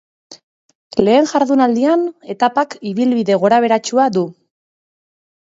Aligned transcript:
Lehen 1.07 1.29
jardunaldian 1.31 2.07
etapak 2.37 2.75
ibilbide 2.93 3.37
gorabeheratsua 3.45 4.09
du. 4.19 4.27